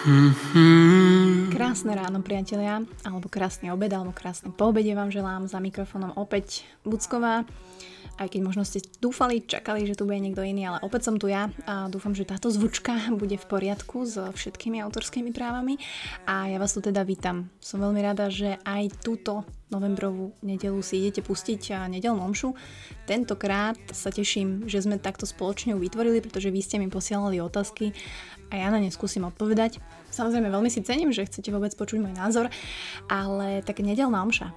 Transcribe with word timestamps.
Mm-hmm. 0.00 1.52
Krásne 1.52 1.92
ráno, 1.92 2.24
priatelia, 2.24 2.80
alebo 3.04 3.28
krásny 3.28 3.68
obed, 3.68 3.92
alebo 3.92 4.16
krásne 4.16 4.48
poobede 4.48 4.96
vám 4.96 5.12
želám. 5.12 5.44
Za 5.44 5.60
mikrofónom 5.60 6.16
opäť 6.16 6.64
Bucková. 6.88 7.44
Aj 8.16 8.28
keď 8.28 8.40
možno 8.40 8.64
ste 8.64 8.80
dúfali, 9.00 9.44
čakali, 9.44 9.84
že 9.84 9.96
tu 9.96 10.08
bude 10.08 10.20
niekto 10.20 10.40
iný, 10.40 10.72
ale 10.72 10.80
opäť 10.84 11.08
som 11.08 11.20
tu 11.20 11.28
ja 11.28 11.52
a 11.68 11.88
dúfam, 11.92 12.16
že 12.16 12.24
táto 12.24 12.48
zvučka 12.48 13.12
bude 13.20 13.36
v 13.36 13.44
poriadku 13.44 14.08
s 14.08 14.16
všetkými 14.16 14.80
autorskými 14.80 15.36
právami. 15.36 15.76
A 16.24 16.48
ja 16.48 16.56
vás 16.56 16.72
tu 16.72 16.80
teda 16.80 17.04
vítam. 17.04 17.52
Som 17.60 17.84
veľmi 17.84 18.00
rada, 18.00 18.32
že 18.32 18.56
aj 18.64 19.04
túto 19.04 19.44
novembrovú 19.70 20.34
nedelu 20.42 20.82
si 20.82 20.98
idete 21.00 21.22
pustiť 21.22 21.74
a 21.74 21.86
nedelnú 21.86 22.20
omšu. 22.26 22.52
Tentokrát 23.06 23.78
sa 23.94 24.10
teším, 24.10 24.66
že 24.66 24.82
sme 24.82 24.98
takto 24.98 25.24
spoločne 25.24 25.78
vytvorili, 25.78 26.20
pretože 26.22 26.50
vy 26.50 26.60
ste 26.60 26.76
mi 26.82 26.90
posielali 26.90 27.38
otázky 27.38 27.94
a 28.50 28.58
ja 28.58 28.66
na 28.68 28.82
ne 28.82 28.90
skúsim 28.90 29.22
odpovedať. 29.22 29.78
Samozrejme, 30.10 30.50
veľmi 30.50 30.66
si 30.66 30.82
cením, 30.82 31.14
že 31.14 31.22
chcete 31.22 31.54
vôbec 31.54 31.70
počuť 31.78 32.02
môj 32.02 32.18
názor, 32.18 32.50
ale 33.06 33.62
tak 33.62 33.78
nedelná 33.78 34.26
omša. 34.26 34.50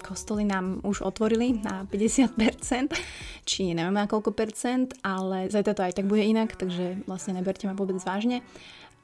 Kostoly 0.00 0.48
nám 0.48 0.80
už 0.80 1.04
otvorili 1.04 1.60
na 1.60 1.84
50%, 1.84 2.96
či 3.44 3.76
neviem 3.76 3.92
na 3.92 4.08
koľko 4.08 4.32
percent, 4.32 4.96
ale 5.04 5.52
zajtra 5.52 5.76
to 5.76 5.84
aj 5.84 6.00
tak 6.00 6.08
bude 6.08 6.24
inak, 6.24 6.56
takže 6.56 7.04
vlastne 7.04 7.36
neberte 7.36 7.68
ma 7.68 7.76
vôbec 7.76 8.00
vážne. 8.00 8.40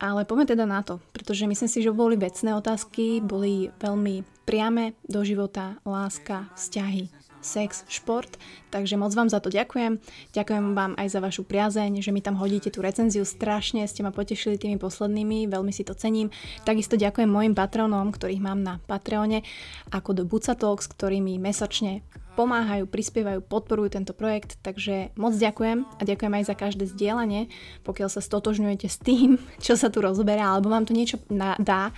Ale 0.02 0.26
poďme 0.26 0.50
teda 0.50 0.66
na 0.66 0.82
to, 0.82 0.98
pretože 1.14 1.46
myslím 1.46 1.70
si, 1.70 1.78
že 1.78 1.94
boli 1.94 2.18
vecné 2.18 2.58
otázky, 2.58 3.22
boli 3.22 3.70
veľmi 3.78 4.26
priame 4.42 4.98
do 5.06 5.22
života, 5.22 5.78
láska, 5.86 6.50
vzťahy, 6.58 7.06
sex, 7.38 7.86
šport. 7.86 8.34
Takže 8.74 8.98
moc 8.98 9.14
vám 9.14 9.30
za 9.30 9.38
to 9.38 9.46
ďakujem. 9.46 10.02
Ďakujem 10.34 10.74
vám 10.74 10.98
aj 10.98 11.06
za 11.06 11.22
vašu 11.22 11.46
priazeň, 11.46 12.02
že 12.02 12.10
mi 12.10 12.18
tam 12.18 12.34
hodíte 12.34 12.74
tú 12.74 12.82
recenziu. 12.82 13.22
Strašne 13.22 13.86
ste 13.86 14.02
ma 14.02 14.10
potešili 14.10 14.58
tými 14.58 14.74
poslednými, 14.82 15.46
veľmi 15.46 15.70
si 15.70 15.86
to 15.86 15.94
cením. 15.94 16.34
Takisto 16.66 16.98
ďakujem 16.98 17.30
mojim 17.30 17.54
patronom, 17.54 18.10
ktorých 18.10 18.42
mám 18.42 18.58
na 18.58 18.82
Patreone, 18.90 19.46
ako 19.94 20.18
do 20.18 20.22
Buca 20.26 20.58
Talks, 20.58 20.90
ktorí 20.90 21.22
mi 21.22 21.38
mesačne 21.38 22.02
pomáhajú, 22.34 22.88
prispievajú, 22.88 23.44
podporujú 23.44 23.96
tento 24.00 24.12
projekt, 24.16 24.56
takže 24.64 25.12
moc 25.20 25.36
ďakujem 25.36 25.84
a 25.84 26.02
ďakujem 26.02 26.32
aj 26.40 26.44
za 26.48 26.54
každé 26.56 26.84
zdieľanie, 26.88 27.52
pokiaľ 27.84 28.08
sa 28.08 28.24
stotožňujete 28.24 28.88
s 28.88 28.98
tým, 29.00 29.36
čo 29.64 29.76
sa 29.76 29.92
tu 29.92 30.00
rozberá, 30.00 30.52
alebo 30.52 30.72
vám 30.72 30.88
to 30.88 30.96
niečo 30.96 31.20
dá, 31.60 31.92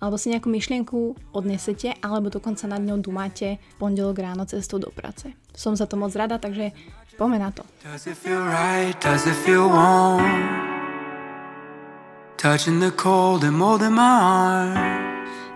alebo 0.00 0.16
si 0.16 0.32
nejakú 0.32 0.48
myšlienku 0.48 0.98
odnesete, 1.36 1.92
alebo 2.00 2.32
dokonca 2.32 2.64
nad 2.64 2.80
ňou 2.80 3.04
dumáte 3.04 3.60
pondelok 3.76 4.24
ráno 4.24 4.48
cestou 4.48 4.80
do 4.80 4.88
práce. 4.88 5.28
Som 5.52 5.76
za 5.76 5.84
to 5.84 6.00
moc 6.00 6.16
rada, 6.16 6.40
takže 6.40 6.72
poďme 7.20 7.38
na 7.38 7.50
to. 7.52 7.62
Touching 12.40 12.80
the 12.80 12.90
cold 12.90 13.44
and 13.44 13.52
molding 13.52 13.92
my 13.92 14.00
arm 14.00 15.09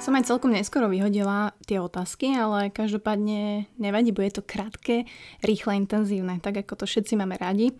som 0.04 0.12
aj 0.12 0.28
celkom 0.28 0.52
neskoro 0.52 0.92
vyhodila 0.92 1.56
tie 1.64 1.80
otázky, 1.80 2.36
ale 2.36 2.68
každopádne 2.68 3.64
nevadí, 3.80 4.12
bude 4.12 4.36
to 4.36 4.44
krátke, 4.44 5.08
rýchle, 5.40 5.80
intenzívne, 5.80 6.44
tak 6.44 6.60
ako 6.60 6.84
to 6.84 6.84
všetci 6.84 7.16
máme 7.16 7.40
radi. 7.40 7.72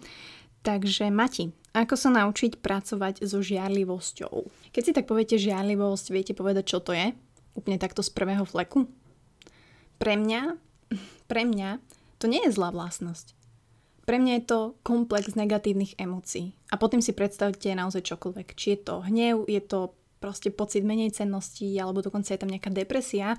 Takže 0.65 1.13
Mati, 1.13 1.53
ako 1.77 1.93
sa 2.01 2.09
naučiť 2.09 2.65
pracovať 2.65 3.29
so 3.29 3.45
žiarlivosťou? 3.45 4.49
Keď 4.73 4.83
si 4.83 4.97
tak 4.97 5.05
poviete 5.05 5.37
žiarlivosť, 5.37 6.07
viete 6.09 6.33
povedať, 6.33 6.65
čo 6.65 6.81
to 6.81 6.97
je? 6.97 7.13
Úplne 7.61 7.77
takto 7.77 8.01
z 8.01 8.09
prvého 8.17 8.49
fleku? 8.49 8.89
Pre 10.01 10.15
mňa, 10.17 10.57
pre 11.29 11.45
mňa 11.45 11.77
to 12.17 12.25
nie 12.25 12.41
je 12.49 12.57
zlá 12.57 12.73
vlastnosť. 12.73 13.37
Pre 14.09 14.17
mňa 14.17 14.33
je 14.41 14.45
to 14.49 14.61
komplex 14.81 15.37
negatívnych 15.37 16.01
emócií. 16.01 16.57
A 16.73 16.81
potom 16.81 17.05
si 17.05 17.13
predstavte 17.13 17.69
naozaj 17.73 18.05
čokoľvek. 18.05 18.49
Či 18.57 18.67
je 18.73 18.79
to 18.81 18.95
hnev, 19.05 19.45
je 19.45 19.61
to 19.61 19.93
proste 20.25 20.49
pocit 20.49 20.81
menej 20.81 21.13
cenností, 21.13 21.77
alebo 21.77 22.01
dokonca 22.01 22.33
je 22.33 22.41
tam 22.41 22.49
nejaká 22.49 22.73
depresia. 22.73 23.37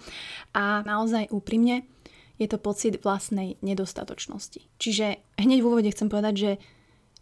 A 0.53 0.85
naozaj 0.85 1.33
úprimne 1.33 1.89
je 2.37 2.45
to 2.45 2.61
pocit 2.61 3.01
vlastnej 3.01 3.57
nedostatočnosti. 3.65 4.61
Čiže 4.77 5.17
hneď 5.41 5.65
v 5.65 5.67
úvode 5.73 5.89
chcem 5.89 6.13
povedať, 6.13 6.33
že 6.37 6.51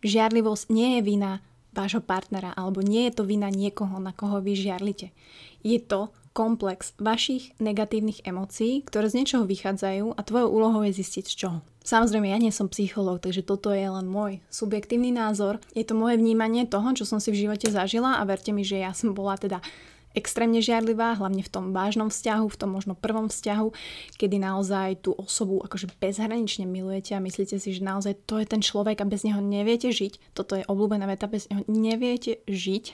žiarlivosť 0.03 0.67
nie 0.67 0.99
je 0.99 1.01
vina 1.07 1.39
vášho 1.71 2.03
partnera 2.03 2.51
alebo 2.53 2.83
nie 2.83 3.07
je 3.09 3.17
to 3.17 3.23
vina 3.23 3.47
niekoho, 3.47 3.97
na 4.03 4.11
koho 4.11 4.43
vy 4.43 4.53
žiarlite. 4.59 5.15
Je 5.63 5.79
to 5.79 6.11
komplex 6.33 6.97
vašich 6.97 7.53
negatívnych 7.61 8.25
emócií, 8.25 8.81
ktoré 8.83 9.07
z 9.07 9.21
niečoho 9.21 9.45
vychádzajú 9.45 10.17
a 10.17 10.21
tvojou 10.25 10.49
úlohou 10.49 10.81
je 10.83 10.97
zistiť 10.97 11.25
z 11.29 11.35
čoho. 11.37 11.57
Samozrejme, 11.83 12.31
ja 12.31 12.39
nie 12.41 12.49
som 12.49 12.71
psychológ, 12.71 13.21
takže 13.21 13.45
toto 13.45 13.69
je 13.69 13.85
len 13.85 14.07
môj 14.07 14.41
subjektívny 14.49 15.13
názor. 15.13 15.61
Je 15.77 15.85
to 15.85 15.93
moje 15.93 16.17
vnímanie 16.17 16.65
toho, 16.65 16.95
čo 16.95 17.05
som 17.05 17.21
si 17.21 17.29
v 17.29 17.45
živote 17.45 17.69
zažila 17.69 18.17
a 18.17 18.23
verte 18.25 18.49
mi, 18.55 18.65
že 18.65 18.81
ja 18.81 18.95
som 18.95 19.11
bola 19.11 19.35
teda 19.35 19.59
extrémne 20.13 20.61
žiarlivá, 20.61 21.17
hlavne 21.17 21.41
v 21.41 21.51
tom 21.51 21.73
vážnom 21.73 22.07
vzťahu, 22.07 22.45
v 22.47 22.59
tom 22.59 22.69
možno 22.71 22.93
prvom 22.93 23.27
vzťahu, 23.27 23.73
kedy 24.17 24.37
naozaj 24.39 25.03
tú 25.03 25.11
osobu 25.17 25.59
akože 25.65 25.89
bezhranične 25.97 26.69
milujete 26.69 27.17
a 27.17 27.23
myslíte 27.23 27.57
si, 27.57 27.69
že 27.73 27.81
naozaj 27.81 28.15
to 28.29 28.37
je 28.37 28.45
ten 28.45 28.61
človek 28.61 29.01
a 29.01 29.09
bez 29.09 29.25
neho 29.25 29.41
neviete 29.41 29.89
žiť. 29.89 30.37
Toto 30.37 30.53
je 30.55 30.63
obľúbená 30.69 31.09
veta, 31.09 31.25
bez 31.25 31.49
neho 31.49 31.65
neviete 31.65 32.45
žiť. 32.45 32.85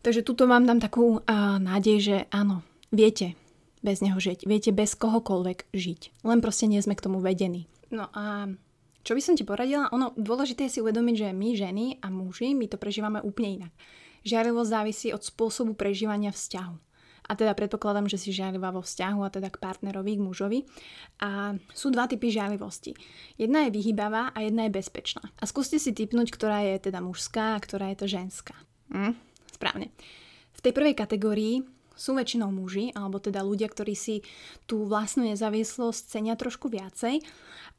Takže 0.00 0.24
tuto 0.24 0.48
vám 0.48 0.64
dám 0.64 0.80
takú 0.80 1.20
uh, 1.20 1.60
nádej, 1.60 1.96
že 2.00 2.16
áno, 2.32 2.64
viete 2.88 3.36
bez 3.80 4.00
neho 4.04 4.16
žiť, 4.16 4.48
viete 4.48 4.72
bez 4.72 4.96
kohokoľvek 4.96 5.72
žiť. 5.72 6.24
Len 6.24 6.38
proste 6.40 6.68
nie 6.68 6.80
sme 6.80 6.96
k 6.96 7.04
tomu 7.04 7.20
vedení. 7.20 7.68
No 7.92 8.08
a 8.12 8.48
čo 9.00 9.16
by 9.16 9.20
som 9.20 9.34
ti 9.36 9.44
poradila? 9.44 9.88
Ono, 9.96 10.12
dôležité 10.16 10.68
je 10.68 10.78
si 10.78 10.82
uvedomiť, 10.84 11.14
že 11.16 11.28
my 11.32 11.48
ženy 11.56 11.86
a 12.04 12.12
muži, 12.12 12.52
my 12.52 12.68
to 12.68 12.76
prežívame 12.76 13.24
úplne 13.24 13.64
inak. 13.64 13.72
Žiarlivosť 14.28 14.70
závisí 14.70 15.08
od 15.16 15.24
spôsobu 15.24 15.72
prežívania 15.72 16.28
vzťahu. 16.28 16.76
A 17.30 17.38
teda 17.38 17.54
predpokladám, 17.54 18.10
že 18.10 18.18
si 18.18 18.34
žiarlivá 18.34 18.74
vo 18.74 18.82
vzťahu 18.82 19.22
a 19.22 19.30
teda 19.30 19.54
k 19.54 19.62
partnerovi, 19.62 20.18
k 20.18 20.24
mužovi. 20.26 20.58
A 21.22 21.54
sú 21.70 21.94
dva 21.94 22.10
typy 22.10 22.26
žiarlivosti. 22.26 22.92
Jedna 23.38 23.64
je 23.64 23.74
vyhybavá 23.78 24.34
a 24.34 24.38
jedna 24.42 24.66
je 24.66 24.74
bezpečná. 24.74 25.22
A 25.38 25.46
skúste 25.46 25.78
si 25.78 25.94
typnúť, 25.94 26.34
ktorá 26.34 26.66
je 26.66 26.90
teda 26.90 26.98
mužská 26.98 27.54
a 27.54 27.62
ktorá 27.62 27.94
je 27.94 27.98
to 28.02 28.06
ženská. 28.10 28.58
Hm? 28.90 29.14
Správne. 29.60 29.92
V 30.56 30.64
tej 30.64 30.72
prvej 30.72 30.96
kategórii 30.96 31.60
sú 31.92 32.16
väčšinou 32.16 32.48
muži, 32.48 32.96
alebo 32.96 33.20
teda 33.20 33.44
ľudia, 33.44 33.68
ktorí 33.68 33.92
si 33.92 34.24
tú 34.64 34.88
vlastnú 34.88 35.28
nezávislosť 35.28 36.08
cenia 36.08 36.32
trošku 36.32 36.72
viacej 36.72 37.20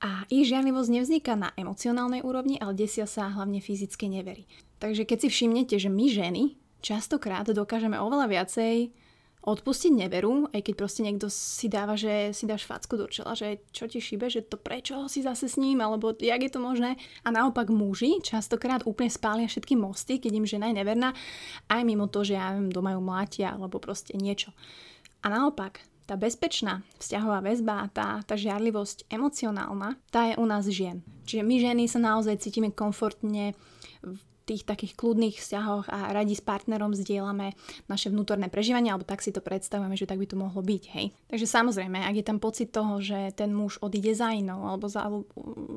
a 0.05 0.29
ich 0.29 0.45
žiarlivosť 0.45 0.89
nevzniká 0.93 1.33
na 1.33 1.49
emocionálnej 1.57 2.21
úrovni, 2.21 2.61
ale 2.61 2.77
desia 2.77 3.09
sa 3.09 3.33
hlavne 3.33 3.57
fyzicky 3.57 4.13
neverí. 4.13 4.45
Takže 4.77 5.09
keď 5.09 5.25
si 5.25 5.27
všimnete, 5.33 5.75
že 5.81 5.89
my 5.89 6.05
ženy 6.05 6.43
častokrát 6.85 7.49
dokážeme 7.49 7.97
oveľa 7.97 8.29
viacej 8.29 8.93
odpustiť 9.41 10.05
neveru, 10.05 10.45
aj 10.53 10.61
keď 10.61 10.73
proste 10.77 11.01
niekto 11.01 11.25
si 11.25 11.65
dáva, 11.65 11.97
že 11.97 12.29
si 12.29 12.45
dáš 12.45 12.69
facku 12.69 12.93
do 12.93 13.09
čela, 13.09 13.33
že 13.33 13.65
čo 13.73 13.89
ti 13.89 13.97
šíbe, 13.97 14.29
že 14.29 14.45
to 14.45 14.61
prečo 14.61 15.09
si 15.09 15.25
zase 15.25 15.49
s 15.49 15.57
ním, 15.57 15.81
alebo 15.81 16.13
jak 16.13 16.41
je 16.45 16.51
to 16.53 16.61
možné. 16.61 16.93
A 17.25 17.33
naopak 17.33 17.73
muži 17.73 18.21
častokrát 18.21 18.85
úplne 18.85 19.09
spália 19.09 19.49
všetky 19.49 19.73
mosty, 19.73 20.21
keď 20.21 20.31
im 20.37 20.45
žena 20.45 20.69
je 20.69 20.77
neverná, 20.77 21.09
aj 21.73 21.81
mimo 21.81 22.05
to, 22.05 22.21
že 22.21 22.37
ja 22.37 22.53
viem, 22.53 22.69
doma 22.69 22.93
ju 22.93 23.01
mlátia, 23.01 23.57
alebo 23.57 23.81
proste 23.81 24.13
niečo. 24.13 24.53
A 25.25 25.33
naopak, 25.33 25.81
tá 26.05 26.19
bezpečná 26.19 26.85
vzťahová 27.01 27.41
väzba, 27.41 27.89
tá, 27.93 28.21
tá 28.21 28.35
žiarlivosť 28.37 29.09
emocionálna, 29.09 29.97
tá 30.13 30.29
je 30.29 30.35
u 30.37 30.45
nás 30.45 30.67
žien. 30.69 31.01
Čiže 31.25 31.43
my 31.45 31.55
ženy 31.57 31.83
sa 31.89 31.97
naozaj 32.03 32.41
cítime 32.41 32.69
komfortne 32.73 33.57
tých 34.45 34.65
takých 34.65 34.97
kľudných 34.97 35.37
vzťahoch 35.37 35.87
a 35.87 36.11
radi 36.11 36.33
s 36.33 36.41
partnerom 36.41 36.97
zdieľame 36.97 37.53
naše 37.85 38.09
vnútorné 38.09 38.49
prežívanie, 38.49 38.89
alebo 38.89 39.05
tak 39.05 39.21
si 39.21 39.29
to 39.29 39.39
predstavujeme, 39.39 39.93
že 39.93 40.09
tak 40.09 40.17
by 40.17 40.27
to 40.27 40.35
mohlo 40.35 40.61
byť, 40.65 40.83
hej. 40.97 41.13
Takže 41.29 41.47
samozrejme, 41.47 42.01
ak 42.01 42.15
je 42.17 42.25
tam 42.25 42.41
pocit 42.41 42.73
toho, 42.73 42.97
že 42.99 43.31
ten 43.37 43.53
muž 43.53 43.77
odíde 43.79 44.17
za 44.17 44.33
inou, 44.33 44.65
alebo 44.65 44.89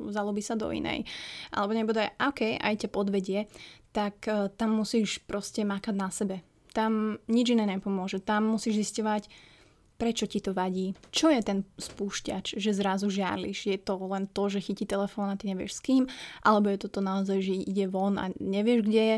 zalúbi 0.09 0.41
sa 0.41 0.57
do 0.57 0.73
inej, 0.73 1.05
alebo 1.53 1.77
nebude, 1.77 2.09
OK, 2.17 2.57
aj 2.57 2.85
ťa 2.85 2.89
podvedie, 2.89 3.47
tak 3.95 4.27
uh, 4.27 4.51
tam 4.51 4.75
musíš 4.75 5.23
proste 5.23 5.63
makať 5.63 5.95
na 5.95 6.09
sebe. 6.11 6.43
Tam 6.75 7.15
nič 7.31 7.55
iné 7.55 7.63
nepomôže. 7.63 8.19
Tam 8.19 8.51
musíš 8.51 8.83
zistovať, 8.83 9.31
prečo 9.95 10.27
ti 10.27 10.43
to 10.43 10.51
vadí, 10.51 10.91
čo 11.11 11.31
je 11.31 11.41
ten 11.41 11.63
spúšťač, 11.79 12.59
že 12.59 12.71
zrazu 12.75 13.07
žiarliš, 13.07 13.71
je 13.71 13.79
to 13.79 13.95
len 14.11 14.27
to, 14.27 14.51
že 14.51 14.63
chytí 14.63 14.83
telefón 14.83 15.31
a 15.31 15.39
ty 15.39 15.47
nevieš 15.51 15.79
s 15.79 15.83
kým, 15.83 16.03
alebo 16.43 16.67
je 16.71 16.83
toto 16.83 16.99
naozaj, 16.99 17.39
že 17.39 17.55
ide 17.55 17.87
von 17.87 18.19
a 18.19 18.31
nevieš, 18.39 18.83
kde 18.83 19.03
je, 19.03 19.17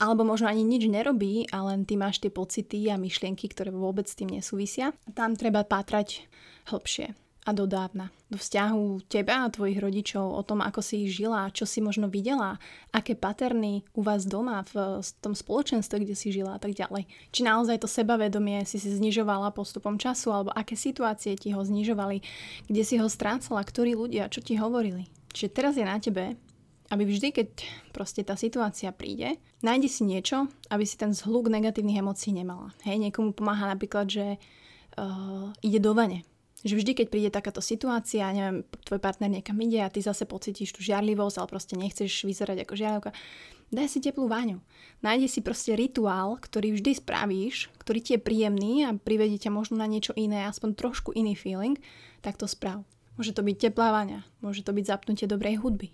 alebo 0.00 0.24
možno 0.24 0.48
ani 0.48 0.64
nič 0.64 0.88
nerobí 0.88 1.48
a 1.52 1.64
len 1.68 1.84
ty 1.88 1.96
máš 1.96 2.20
tie 2.20 2.32
pocity 2.32 2.88
a 2.92 3.00
myšlienky, 3.00 3.48
ktoré 3.48 3.72
vôbec 3.72 4.08
s 4.08 4.16
tým 4.16 4.32
nesúvisia. 4.32 4.96
Tam 5.16 5.36
treba 5.36 5.64
pátrať 5.64 6.28
hlbšie 6.68 7.21
a 7.42 7.50
do 7.50 7.66
dávna. 7.66 8.14
Do 8.30 8.38
vzťahu 8.38 9.10
teba 9.10 9.44
a 9.44 9.52
tvojich 9.52 9.82
rodičov, 9.82 10.22
o 10.22 10.42
tom, 10.46 10.62
ako 10.62 10.78
si 10.78 11.04
ich 11.04 11.18
žila, 11.18 11.50
čo 11.50 11.66
si 11.66 11.82
možno 11.82 12.06
videla, 12.06 12.62
aké 12.94 13.18
paterny 13.18 13.82
u 13.98 14.06
vás 14.06 14.22
doma 14.24 14.62
v 14.70 15.02
tom 15.18 15.34
spoločenstve, 15.34 16.06
kde 16.06 16.14
si 16.14 16.30
žila 16.30 16.56
a 16.56 16.60
tak 16.62 16.78
ďalej. 16.78 17.10
Či 17.34 17.40
naozaj 17.42 17.82
to 17.82 17.90
sebavedomie 17.90 18.62
si 18.62 18.78
si 18.78 18.94
znižovala 18.94 19.50
postupom 19.50 19.98
času, 19.98 20.30
alebo 20.30 20.54
aké 20.54 20.78
situácie 20.78 21.34
ti 21.34 21.50
ho 21.50 21.60
znižovali, 21.66 22.22
kde 22.70 22.82
si 22.86 22.94
ho 23.02 23.10
strácala, 23.10 23.66
ktorí 23.66 23.98
ľudia, 23.98 24.30
čo 24.30 24.38
ti 24.38 24.54
hovorili. 24.54 25.10
Čiže 25.34 25.50
teraz 25.50 25.74
je 25.74 25.84
na 25.84 25.98
tebe, 25.98 26.38
aby 26.92 27.08
vždy, 27.08 27.28
keď 27.32 27.48
proste 27.90 28.20
tá 28.20 28.36
situácia 28.36 28.92
príde, 28.92 29.40
nájdi 29.64 29.88
si 29.88 30.04
niečo, 30.04 30.46
aby 30.68 30.84
si 30.84 31.00
ten 31.00 31.16
zhluk 31.16 31.48
negatívnych 31.48 32.04
emócií 32.04 32.36
nemala. 32.36 32.70
Hej, 32.84 33.00
niekomu 33.00 33.32
pomáha 33.32 33.72
napríklad, 33.72 34.12
že 34.12 34.36
uh, 35.00 35.48
ide 35.64 35.80
do 35.80 35.96
vane. 35.96 36.28
Že 36.62 36.78
vždy, 36.78 36.92
keď 36.94 37.06
príde 37.10 37.30
takáto 37.34 37.58
situácia, 37.58 38.30
neviem, 38.30 38.62
tvoj 38.86 39.02
partner 39.02 39.26
niekam 39.26 39.58
ide 39.58 39.82
a 39.82 39.90
ty 39.90 39.98
zase 39.98 40.22
pocítiš 40.24 40.70
tú 40.70 40.80
žiarlivosť, 40.80 41.36
ale 41.42 41.50
proste 41.50 41.74
nechceš 41.74 42.22
vyzerať 42.22 42.62
ako 42.62 42.74
žiarlivka, 42.78 43.10
daj 43.74 43.88
si 43.90 43.98
teplú 43.98 44.30
váňu. 44.30 44.62
Nájdi 45.02 45.26
si 45.26 45.40
proste 45.42 45.74
rituál, 45.74 46.38
ktorý 46.38 46.78
vždy 46.78 47.02
spravíš, 47.02 47.66
ktorý 47.82 47.98
ti 47.98 48.10
je 48.14 48.22
príjemný 48.22 48.86
a 48.86 48.94
privedie 48.94 49.42
ťa 49.42 49.50
možno 49.50 49.82
na 49.82 49.90
niečo 49.90 50.14
iné, 50.14 50.46
aspoň 50.46 50.78
trošku 50.78 51.10
iný 51.18 51.34
feeling, 51.34 51.74
tak 52.22 52.38
to 52.38 52.46
správ. 52.46 52.86
Môže 53.18 53.34
to 53.34 53.42
byť 53.42 53.56
teplá 53.68 53.90
váňa, 53.90 54.22
môže 54.38 54.62
to 54.62 54.70
byť 54.70 54.84
zapnutie 54.86 55.26
dobrej 55.26 55.60
hudby, 55.60 55.90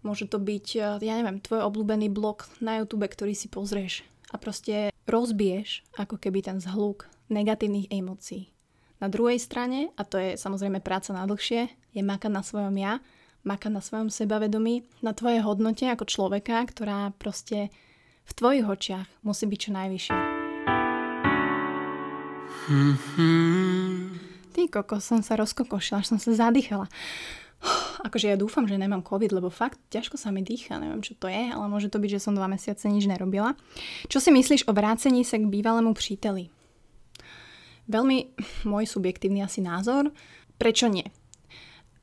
Môže 0.00 0.32
to 0.32 0.40
byť, 0.40 0.66
e, 0.80 0.80
ja 1.04 1.14
neviem, 1.20 1.44
tvoj 1.44 1.60
obľúbený 1.68 2.08
blog 2.08 2.48
na 2.64 2.80
YouTube, 2.80 3.04
ktorý 3.04 3.36
si 3.36 3.52
pozrieš 3.52 4.00
a 4.32 4.40
proste 4.40 4.94
rozbiješ 5.04 5.84
ako 5.98 6.16
keby 6.16 6.40
ten 6.40 6.56
zhluk 6.62 7.04
negatívnych 7.28 7.92
emócií. 7.92 8.48
Na 9.00 9.08
druhej 9.08 9.40
strane, 9.40 9.88
a 9.96 10.04
to 10.04 10.20
je 10.20 10.36
samozrejme 10.36 10.84
práca 10.84 11.16
na 11.16 11.24
dlhšie, 11.24 11.72
je 11.96 12.02
makať 12.04 12.28
na 12.28 12.44
svojom 12.44 12.76
ja, 12.76 13.00
makať 13.48 13.72
na 13.72 13.80
svojom 13.80 14.12
sebavedomí, 14.12 14.84
na 15.00 15.16
tvojej 15.16 15.40
hodnote 15.40 15.88
ako 15.88 16.04
človeka, 16.04 16.60
ktorá 16.68 17.08
proste 17.16 17.72
v 18.28 18.32
tvojich 18.36 18.66
očiach 18.68 19.08
musí 19.24 19.48
byť 19.48 19.58
čo 19.58 19.70
najvyššia. 19.72 20.16
Mm-hmm. 22.70 23.94
Ty 24.52 24.62
koko, 24.68 25.00
som 25.00 25.24
sa 25.24 25.34
rozkokošila, 25.40 26.04
až 26.04 26.12
som 26.12 26.20
sa 26.20 26.36
zadýchala 26.36 26.86
akože 28.00 28.32
ja 28.32 28.36
dúfam, 28.40 28.64
že 28.64 28.80
nemám 28.80 29.04
COVID, 29.04 29.36
lebo 29.36 29.52
fakt 29.52 29.76
ťažko 29.92 30.16
sa 30.16 30.32
mi 30.32 30.40
dýcha, 30.40 30.80
neviem 30.80 31.04
čo 31.04 31.12
to 31.12 31.28
je, 31.28 31.52
ale 31.52 31.66
môže 31.68 31.92
to 31.92 32.00
byť, 32.00 32.16
že 32.16 32.24
som 32.24 32.32
dva 32.32 32.48
mesiace 32.48 32.88
nič 32.88 33.04
nerobila. 33.04 33.52
Čo 34.08 34.18
si 34.24 34.32
myslíš 34.32 34.64
o 34.64 34.72
vrácení 34.72 35.22
sa 35.22 35.36
k 35.36 35.44
bývalému 35.44 35.92
příteli? 35.92 36.48
Veľmi 37.86 38.34
môj 38.68 38.84
subjektívny 38.90 39.44
asi 39.44 39.64
názor, 39.64 40.12
prečo 40.60 40.90
nie? 40.90 41.06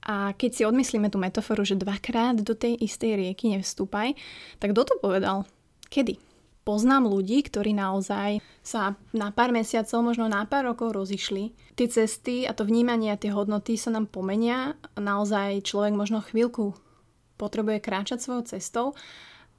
A 0.07 0.31
keď 0.33 0.51
si 0.56 0.63
odmyslíme 0.63 1.12
tú 1.12 1.19
metaforu, 1.19 1.68
že 1.68 1.75
dvakrát 1.75 2.39
do 2.39 2.56
tej 2.56 2.79
istej 2.79 3.19
rieky 3.19 3.51
nevstúpaj, 3.51 4.15
tak 4.57 4.71
kto 4.71 4.81
to 4.88 4.95
povedal? 5.03 5.44
Kedy? 5.91 6.27
poznám 6.68 7.07
ľudí, 7.07 7.47
ktorí 7.47 7.71
naozaj 7.71 8.44
sa 8.59 9.00
na 9.15 9.31
pár 9.31 9.56
mesiacov, 9.56 10.03
možno 10.03 10.27
na 10.27 10.44
pár 10.44 10.68
rokov 10.68 10.91
rozišli. 10.91 11.56
Tie 11.79 11.88
cesty 11.88 12.44
a 12.44 12.51
to 12.51 12.68
vnímanie 12.68 13.15
a 13.15 13.15
tie 13.15 13.31
hodnoty 13.31 13.79
sa 13.79 13.95
nám 13.95 14.12
pomenia. 14.12 14.75
Naozaj 15.00 15.63
človek 15.63 15.95
možno 15.95 16.19
chvíľku 16.19 16.75
potrebuje 17.39 17.79
kráčať 17.79 18.19
svojou 18.19 18.44
cestou. 18.51 18.85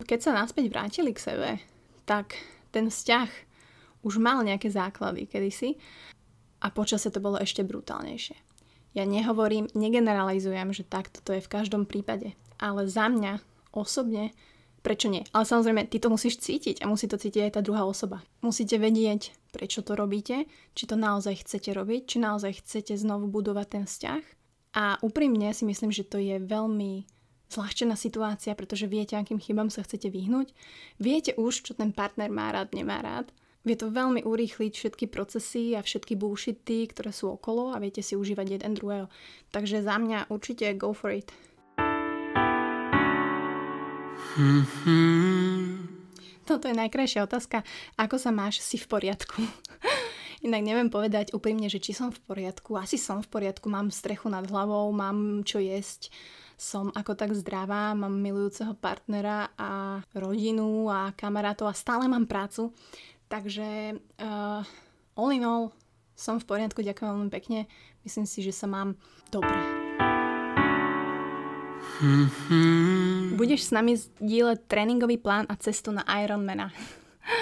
Keď 0.04 0.20
sa 0.20 0.36
naspäť 0.36 0.68
vrátili 0.68 1.16
k 1.16 1.24
sebe, 1.32 1.50
tak 2.04 2.36
ten 2.76 2.92
vzťah 2.92 3.47
už 4.08 4.16
mal 4.16 4.40
nejaké 4.40 4.72
základy 4.72 5.28
kedysi 5.28 5.76
a 6.64 6.72
počasie 6.72 7.12
to 7.12 7.20
bolo 7.20 7.36
ešte 7.36 7.60
brutálnejšie. 7.60 8.36
Ja 8.96 9.04
nehovorím, 9.04 9.68
negeneralizujem, 9.76 10.72
že 10.72 10.88
takto 10.88 11.20
to 11.20 11.36
je 11.36 11.44
v 11.44 11.52
každom 11.52 11.84
prípade, 11.84 12.32
ale 12.56 12.88
za 12.88 13.12
mňa 13.12 13.44
osobne 13.76 14.32
prečo 14.88 15.10
nie? 15.10 15.26
Ale 15.34 15.44
samozrejme, 15.44 15.90
ty 15.90 16.00
to 16.00 16.08
musíš 16.08 16.40
cítiť 16.40 16.80
a 16.80 16.88
musí 16.88 17.10
to 17.10 17.20
cítiť 17.20 17.50
aj 17.50 17.52
tá 17.58 17.60
druhá 17.60 17.84
osoba. 17.84 18.24
Musíte 18.40 18.78
vedieť, 18.80 19.34
prečo 19.52 19.84
to 19.84 19.92
robíte, 19.98 20.48
či 20.72 20.84
to 20.88 20.96
naozaj 20.96 21.44
chcete 21.44 21.74
robiť, 21.74 22.02
či 22.08 22.16
naozaj 22.22 22.64
chcete 22.64 22.94
znovu 22.96 23.28
budovať 23.28 23.66
ten 23.68 23.84
vzťah. 23.84 24.22
A 24.78 24.96
úprimne 25.04 25.50
si 25.52 25.68
myslím, 25.68 25.90
že 25.90 26.08
to 26.08 26.16
je 26.16 26.40
veľmi 26.40 27.04
zľahčená 27.48 27.96
situácia, 27.96 28.52
pretože 28.52 28.88
viete, 28.88 29.16
akým 29.16 29.40
chybám 29.40 29.72
sa 29.72 29.84
chcete 29.84 30.12
vyhnúť. 30.12 30.52
Viete 31.00 31.32
už, 31.36 31.64
čo 31.64 31.72
ten 31.72 31.92
partner 31.92 32.28
má 32.28 32.52
rád, 32.52 32.76
nemá 32.76 33.00
rád. 33.00 33.32
Vie 33.68 33.76
to 33.76 33.92
veľmi 33.92 34.24
urýchliť 34.24 34.72
všetky 34.72 35.12
procesy 35.12 35.76
a 35.76 35.84
všetky 35.84 36.16
bullshity, 36.16 36.88
ktoré 36.88 37.12
sú 37.12 37.36
okolo 37.36 37.76
a 37.76 37.76
viete 37.76 38.00
si 38.00 38.16
užívať 38.16 38.56
jeden 38.56 38.72
druhého. 38.72 39.12
Takže 39.52 39.84
za 39.84 40.00
mňa 40.00 40.32
určite 40.32 40.72
go 40.80 40.96
for 40.96 41.12
it. 41.12 41.28
Mm-hmm. 44.40 45.84
Toto 46.48 46.64
je 46.64 46.80
najkrajšia 46.80 47.28
otázka. 47.28 47.60
Ako 48.00 48.16
sa 48.16 48.32
máš? 48.32 48.64
Si 48.64 48.80
v 48.80 48.88
poriadku? 48.88 49.36
Inak 50.48 50.64
neviem 50.64 50.88
povedať 50.88 51.36
úprimne, 51.36 51.68
že 51.68 51.76
či 51.76 51.92
som 51.92 52.08
v 52.08 52.24
poriadku. 52.24 52.72
Asi 52.72 52.96
som 52.96 53.20
v 53.20 53.28
poriadku, 53.28 53.68
mám 53.68 53.92
strechu 53.92 54.32
nad 54.32 54.48
hlavou, 54.48 54.88
mám 54.96 55.44
čo 55.44 55.60
jesť, 55.60 56.08
som 56.56 56.88
ako 56.96 57.12
tak 57.20 57.36
zdravá, 57.36 57.92
mám 57.92 58.16
milujúceho 58.16 58.72
partnera 58.80 59.52
a 59.60 60.00
rodinu 60.16 60.88
a 60.88 61.12
kamarátov 61.12 61.68
a 61.68 61.76
stále 61.76 62.08
mám 62.08 62.24
prácu. 62.24 62.72
Takže 63.28 64.00
uh, 64.24 64.64
all 65.16 65.30
in 65.36 65.44
all 65.44 65.76
som 66.18 66.40
v 66.40 66.48
poriadku, 66.48 66.80
ďakujem 66.82 67.14
veľmi 67.14 67.30
pekne. 67.30 67.70
Myslím 68.02 68.26
si, 68.26 68.42
že 68.42 68.50
sa 68.50 68.66
mám 68.66 68.98
dobre. 69.30 69.54
Mm-hmm. 72.02 73.36
Budeš 73.38 73.68
s 73.68 73.70
nami 73.70 73.94
zdieľať 73.94 74.58
tréningový 74.66 75.20
plán 75.20 75.46
a 75.46 75.54
cestu 75.60 75.92
na 75.92 76.02
Ironmana. 76.08 76.72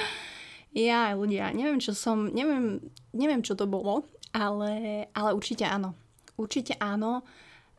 ja, 0.77 1.15
ľudia, 1.15 1.55
neviem, 1.55 1.79
čo 1.81 1.95
som, 1.95 2.29
neviem, 2.29 2.83
neviem, 3.15 3.41
čo 3.41 3.55
to 3.55 3.65
bolo, 3.65 4.05
ale, 4.35 5.07
ale 5.15 5.31
určite 5.33 5.65
áno. 5.65 5.97
Určite 6.37 6.77
áno. 6.77 7.25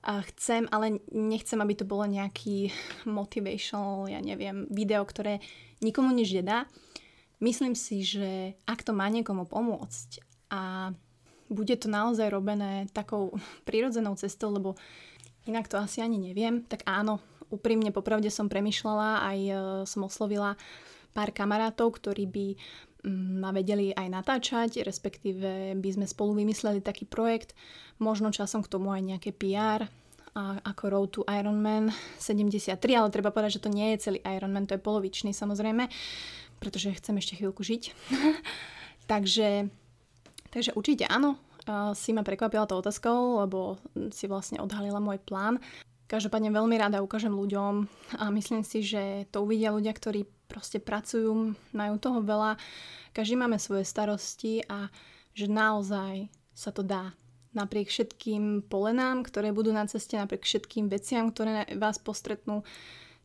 A 0.08 0.24
chcem, 0.34 0.66
ale 0.72 1.04
nechcem, 1.12 1.60
aby 1.60 1.76
to 1.76 1.84
bolo 1.84 2.08
nejaký 2.08 2.72
motivational, 3.10 4.08
ja 4.08 4.24
neviem, 4.24 4.66
video, 4.72 5.04
ktoré 5.04 5.44
nikomu 5.84 6.16
nič 6.16 6.32
nedá. 6.32 6.66
Myslím 7.38 7.78
si, 7.78 8.02
že 8.02 8.58
ak 8.66 8.82
to 8.82 8.98
má 8.98 9.06
niekomu 9.14 9.46
pomôcť 9.46 10.26
a 10.50 10.90
bude 11.48 11.76
to 11.78 11.88
naozaj 11.88 12.28
robené 12.34 12.90
takou 12.92 13.38
prirodzenou 13.68 14.18
cestou, 14.18 14.50
lebo 14.52 14.74
inak 15.48 15.70
to 15.70 15.80
asi 15.80 16.04
ani 16.04 16.20
neviem, 16.20 16.66
tak 16.66 16.84
áno, 16.84 17.24
úprimne 17.48 17.96
popravde 17.96 18.28
som 18.28 18.52
premyšľala, 18.52 19.24
aj 19.24 19.40
e, 19.40 19.54
som 19.88 20.04
oslovila 20.04 20.60
pár 21.16 21.32
kamarátov, 21.32 21.96
ktorí 21.96 22.28
by 22.28 22.48
mm, 23.08 23.40
ma 23.40 23.56
vedeli 23.56 23.96
aj 23.96 24.08
natáčať, 24.12 24.84
respektíve 24.84 25.78
by 25.80 25.90
sme 25.96 26.06
spolu 26.06 26.44
vymysleli 26.44 26.84
taký 26.84 27.08
projekt, 27.08 27.56
možno 28.02 28.36
časom 28.36 28.60
k 28.60 28.72
tomu 28.76 28.92
aj 28.92 29.02
nejaké 29.08 29.32
PR, 29.32 29.88
a 30.38 30.62
ako 30.70 30.84
Road 30.94 31.10
to 31.18 31.22
Ironman 31.26 31.90
73, 32.22 32.78
ale 32.94 33.10
treba 33.10 33.34
povedať, 33.34 33.58
že 33.58 33.64
to 33.66 33.74
nie 33.74 33.98
je 33.98 34.06
celý 34.06 34.20
Ironman, 34.22 34.70
to 34.70 34.78
je 34.78 34.86
polovičný 34.86 35.34
samozrejme, 35.34 35.90
pretože 36.58 36.94
chcem 36.98 37.18
ešte 37.18 37.38
chvíľku 37.38 37.62
žiť. 37.64 37.94
takže, 39.12 39.70
takže 40.50 40.72
určite 40.74 41.06
áno, 41.10 41.38
si 41.94 42.16
ma 42.16 42.24
prekvapila 42.24 42.68
tou 42.68 42.80
otázkou, 42.80 43.44
lebo 43.44 43.76
si 44.12 44.26
vlastne 44.26 44.64
odhalila 44.64 45.04
môj 45.04 45.20
plán. 45.20 45.60
Každopádne 46.08 46.56
veľmi 46.56 46.80
rada 46.80 47.04
ukážem 47.04 47.36
ľuďom 47.36 47.84
a 48.16 48.32
myslím 48.32 48.64
si, 48.64 48.80
že 48.80 49.28
to 49.28 49.44
uvidia 49.44 49.76
ľudia, 49.76 49.92
ktorí 49.92 50.24
proste 50.48 50.80
pracujú, 50.80 51.52
majú 51.76 51.96
toho 52.00 52.24
veľa, 52.24 52.56
každý 53.12 53.36
máme 53.36 53.60
svoje 53.60 53.84
starosti 53.84 54.64
a 54.72 54.88
že 55.36 55.52
naozaj 55.52 56.32
sa 56.56 56.72
to 56.72 56.80
dá. 56.82 57.12
Napriek 57.52 57.92
všetkým 57.92 58.64
polenám, 58.72 59.28
ktoré 59.28 59.52
budú 59.52 59.76
na 59.76 59.84
ceste, 59.92 60.16
napriek 60.16 60.48
všetkým 60.48 60.88
veciam, 60.88 61.28
ktoré 61.28 61.68
vás 61.76 62.00
postretnú, 62.00 62.64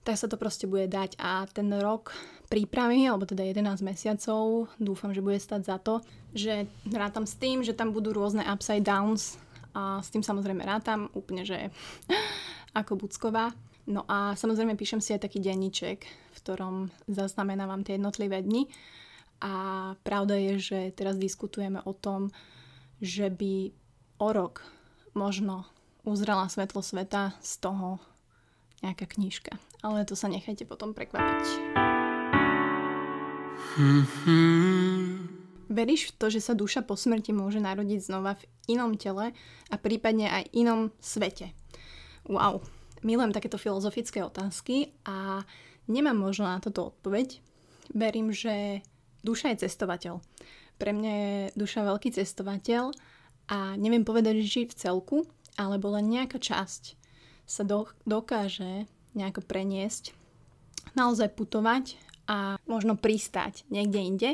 tak 0.03 0.19
sa 0.19 0.27
to 0.27 0.35
proste 0.35 0.67
bude 0.67 0.91
dať 0.91 1.15
a 1.19 1.47
ten 1.47 1.71
rok 1.79 2.11
prípravy, 2.51 3.07
alebo 3.09 3.25
teda 3.25 3.47
11 3.47 3.81
mesiacov, 3.87 4.69
dúfam, 4.77 5.15
že 5.15 5.25
bude 5.25 5.39
stať 5.41 5.63
za 5.65 5.77
to, 5.81 6.05
že 6.35 6.69
rátam 6.91 7.25
s 7.25 7.39
tým, 7.39 7.65
že 7.65 7.73
tam 7.73 7.95
budú 7.95 8.13
rôzne 8.13 8.45
upside 8.45 8.85
downs 8.85 9.41
a 9.73 10.05
s 10.05 10.13
tým 10.13 10.21
samozrejme 10.21 10.61
rátam 10.61 11.09
úplne, 11.17 11.49
že 11.49 11.73
ako 12.79 13.01
Bucková. 13.01 13.57
No 13.83 14.07
a 14.07 14.39
samozrejme 14.39 14.79
píšem 14.79 15.03
si 15.03 15.11
aj 15.11 15.27
taký 15.27 15.43
denníček, 15.43 16.07
v 16.07 16.39
ktorom 16.39 16.95
zaznamenávam 17.11 17.83
tie 17.83 17.99
jednotlivé 17.99 18.39
dni 18.45 18.71
a 19.43 19.55
pravda 20.07 20.39
je, 20.39 20.53
že 20.63 20.79
teraz 20.95 21.19
diskutujeme 21.19 21.83
o 21.83 21.91
tom, 21.91 22.31
že 23.03 23.27
by 23.27 23.75
o 24.23 24.29
rok 24.31 24.63
možno 25.19 25.67
uzrela 26.07 26.47
svetlo 26.47 26.79
sveta 26.79 27.35
z 27.43 27.53
toho 27.59 27.99
nejaká 28.83 29.07
knižka. 29.07 29.57
Ale 29.81 30.05
to 30.05 30.19
sa 30.19 30.27
nechajte 30.29 30.67
potom 30.67 30.93
prekvapiť. 30.93 31.47
Veríš 35.73 36.13
v 36.13 36.15
to, 36.21 36.27
že 36.29 36.45
sa 36.45 36.53
duša 36.53 36.85
po 36.85 36.99
smrti 36.99 37.33
môže 37.33 37.57
narodiť 37.57 38.01
znova 38.05 38.37
v 38.37 38.45
inom 38.69 38.93
tele 39.01 39.33
a 39.73 39.75
prípadne 39.81 40.29
aj 40.29 40.45
inom 40.53 40.93
svete? 41.01 41.57
Wow, 42.29 42.61
milujem 43.01 43.33
takéto 43.33 43.57
filozofické 43.57 44.21
otázky 44.21 44.93
a 45.09 45.41
nemám 45.89 46.19
možno 46.21 46.45
na 46.45 46.61
toto 46.61 46.93
odpoveď. 46.93 47.41
Verím, 47.97 48.31
že 48.31 48.85
duša 49.25 49.57
je 49.57 49.67
cestovateľ. 49.67 50.21
Pre 50.77 50.91
mňa 50.93 51.13
je 51.17 51.35
duša 51.57 51.89
veľký 51.89 52.13
cestovateľ 52.13 52.93
a 53.49 53.75
neviem 53.81 54.05
povedať, 54.05 54.45
že 54.45 54.51
či 54.53 54.61
v 54.69 54.77
celku, 54.77 55.19
alebo 55.57 55.93
len 55.97 56.13
nejaká 56.13 56.37
časť 56.37 57.02
sa 57.47 57.63
do, 57.67 57.89
dokáže 58.09 58.87
nejako 59.13 59.45
preniesť, 59.45 60.17
naozaj 60.97 61.33
putovať 61.37 61.97
a 62.27 62.57
možno 62.65 62.97
pristať 62.97 63.67
niekde 63.69 64.01
inde. 64.01 64.31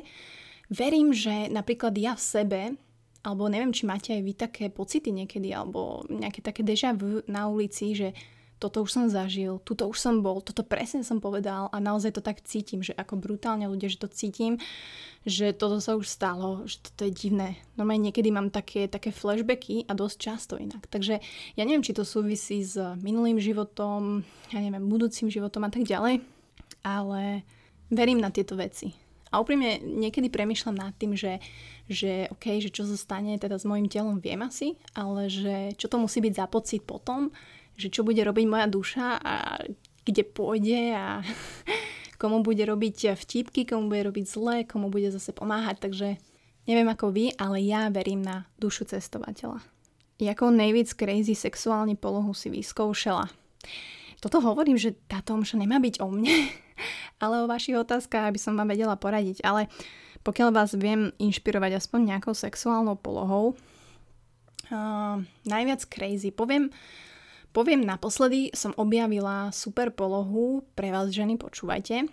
Verím, 0.68 1.16
že 1.16 1.48
napríklad 1.48 1.96
ja 1.96 2.12
v 2.14 2.22
sebe, 2.22 2.60
alebo 3.24 3.48
neviem, 3.50 3.74
či 3.74 3.88
máte 3.88 4.14
aj 4.14 4.22
vy 4.22 4.32
také 4.36 4.64
pocity 4.68 5.10
niekedy, 5.10 5.50
alebo 5.50 6.04
nejaké 6.06 6.44
také 6.44 6.62
deja 6.62 6.94
vu 6.94 7.24
na 7.26 7.48
ulici, 7.48 7.96
že 7.96 8.14
toto 8.58 8.82
už 8.82 8.90
som 8.90 9.04
zažil, 9.06 9.62
tuto 9.62 9.86
už 9.86 9.98
som 9.98 10.18
bol, 10.18 10.42
toto 10.42 10.66
presne 10.66 11.06
som 11.06 11.22
povedal 11.22 11.70
a 11.70 11.78
naozaj 11.78 12.18
to 12.18 12.22
tak 12.22 12.42
cítim, 12.42 12.82
že 12.82 12.90
ako 12.92 13.18
brutálne 13.18 13.70
ľudia, 13.70 13.86
že 13.86 14.02
to 14.02 14.10
cítim, 14.10 14.58
že 15.22 15.54
toto 15.54 15.78
sa 15.78 15.94
už 15.94 16.10
stalo, 16.10 16.66
že 16.66 16.82
toto 16.82 17.06
je 17.06 17.12
divné. 17.14 17.62
Normálne 17.78 18.10
niekedy 18.10 18.34
mám 18.34 18.50
také, 18.50 18.90
také 18.90 19.14
flashbacky 19.14 19.86
a 19.86 19.94
dosť 19.94 20.16
často 20.18 20.54
inak. 20.58 20.90
Takže 20.90 21.22
ja 21.54 21.62
neviem, 21.62 21.86
či 21.86 21.94
to 21.94 22.02
súvisí 22.02 22.66
s 22.66 22.74
minulým 22.98 23.38
životom, 23.38 24.26
ja 24.50 24.58
neviem, 24.58 24.84
budúcim 24.90 25.30
životom 25.30 25.66
a 25.66 25.70
tak 25.70 25.86
ďalej, 25.86 26.20
ale 26.82 27.46
verím 27.88 28.18
na 28.18 28.34
tieto 28.34 28.58
veci. 28.58 28.92
A 29.28 29.44
úprimne 29.44 29.76
niekedy 29.84 30.32
premyšľam 30.32 30.76
nad 30.76 30.96
tým, 30.96 31.12
že, 31.12 31.36
že 31.84 32.32
OK, 32.32 32.64
že 32.64 32.72
čo 32.72 32.88
zostane 32.88 33.36
teda 33.36 33.60
s 33.60 33.68
mojim 33.68 33.84
telom, 33.84 34.24
viem 34.24 34.40
asi, 34.40 34.80
ale 34.96 35.28
že 35.28 35.76
čo 35.76 35.86
to 35.92 36.00
musí 36.00 36.24
byť 36.24 36.32
za 36.32 36.46
pocit 36.48 36.80
potom, 36.80 37.28
že 37.78 37.88
čo 37.88 38.02
bude 38.02 38.18
robiť 38.18 38.46
moja 38.50 38.66
duša 38.66 39.22
a 39.22 39.62
kde 40.02 40.26
pôjde 40.26 40.98
a 40.98 41.22
komu 42.20 42.42
bude 42.42 42.66
robiť 42.66 43.14
vtipky, 43.14 43.62
komu 43.62 43.86
bude 43.86 44.10
robiť 44.10 44.24
zle, 44.26 44.56
komu 44.66 44.90
bude 44.90 45.08
zase 45.14 45.30
pomáhať. 45.30 45.78
Takže 45.86 46.18
neviem 46.66 46.88
ako 46.90 47.14
vy, 47.14 47.38
ale 47.38 47.62
ja 47.62 47.86
verím 47.88 48.26
na 48.26 48.50
dušu 48.58 48.90
cestovateľa. 48.90 49.62
Jakou 50.18 50.50
najviac 50.50 50.90
crazy 50.98 51.38
sexuálnu 51.38 51.94
polohu 51.94 52.34
si 52.34 52.50
vyskúšala? 52.50 53.30
Toto 54.18 54.42
hovorím, 54.42 54.74
že 54.74 54.98
táto 55.06 55.30
omša 55.38 55.62
nemá 55.62 55.78
byť 55.78 56.02
o 56.02 56.10
mne, 56.10 56.50
ale 57.22 57.46
o 57.46 57.50
vašich 57.50 57.78
otázkach, 57.78 58.26
aby 58.26 58.42
som 58.42 58.58
vám 58.58 58.74
vedela 58.74 58.98
poradiť. 58.98 59.46
Ale 59.46 59.70
pokiaľ 60.26 60.48
vás 60.50 60.74
viem 60.74 61.14
inšpirovať 61.22 61.78
aspoň 61.78 62.00
nejakou 62.18 62.34
sexuálnou 62.34 62.98
polohou, 62.98 63.54
uh, 64.74 65.22
najviac 65.46 65.86
crazy, 65.86 66.34
poviem, 66.34 66.74
Poviem 67.48 67.80
naposledy, 67.82 68.52
som 68.52 68.76
objavila 68.76 69.48
super 69.56 69.88
polohu 69.90 70.62
pre 70.76 70.92
vás 70.92 71.08
ženy, 71.08 71.40
počúvajte, 71.40 72.06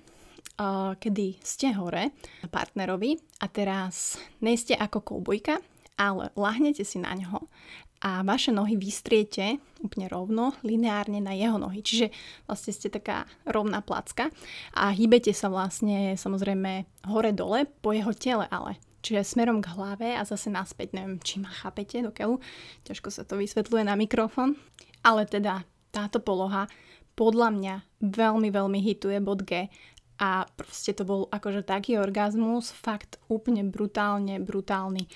kedy 0.98 1.28
ste 1.44 1.76
hore 1.76 2.16
partnerovi 2.48 3.20
a 3.44 3.52
teraz 3.52 4.16
nejste 4.40 4.80
ako 4.80 5.04
koubojka, 5.04 5.60
ale 6.00 6.32
lahnete 6.40 6.88
si 6.88 7.04
na 7.04 7.12
ňo 7.14 7.52
a 8.00 8.24
vaše 8.24 8.56
nohy 8.56 8.80
vystriete 8.80 9.60
úplne 9.84 10.08
rovno, 10.08 10.56
lineárne 10.64 11.20
na 11.20 11.36
jeho 11.36 11.60
nohy. 11.60 11.84
Čiže 11.84 12.16
vlastne 12.48 12.72
ste 12.72 12.88
taká 12.88 13.28
rovná 13.44 13.84
placka 13.84 14.32
a 14.72 14.96
hýbete 14.96 15.36
sa 15.36 15.52
vlastne 15.52 16.16
samozrejme 16.16 16.88
hore-dole 17.12 17.68
po 17.84 17.92
jeho 17.92 18.16
tele, 18.16 18.48
ale 18.48 18.80
čiže 19.04 19.36
smerom 19.36 19.60
k 19.60 19.72
hlave 19.76 20.16
a 20.16 20.24
zase 20.24 20.48
naspäť, 20.48 20.96
neviem, 20.96 21.20
či 21.20 21.44
ma 21.44 21.52
chápete 21.52 22.00
do 22.02 22.16
keľu, 22.16 22.40
ťažko 22.88 23.10
sa 23.12 23.28
to 23.28 23.36
vysvetľuje 23.36 23.84
na 23.84 24.00
mikrofón. 24.00 24.56
Ale 25.06 25.30
teda 25.30 25.62
táto 25.94 26.18
poloha 26.18 26.66
podľa 27.16 27.50
mňa 27.56 27.76
veľmi, 28.04 28.50
veľmi 28.52 28.80
hituje 28.84 29.18
bod 29.24 29.48
G 29.48 29.72
a 30.20 30.48
proste 30.56 30.96
to 30.96 31.04
bol 31.04 31.28
akože 31.32 31.68
taký 31.68 32.00
orgazmus, 32.00 32.72
fakt 32.72 33.20
úplne 33.28 33.68
brutálne, 33.68 34.40
brutálny. 34.40 35.08